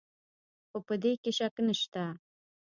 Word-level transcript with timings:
خو 0.69 0.77
په 0.87 0.93
دې 1.03 1.11
کې 1.21 1.31
شک 1.37 1.55
نشته. 1.67 2.03